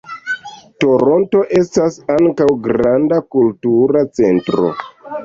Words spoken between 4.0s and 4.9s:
centro.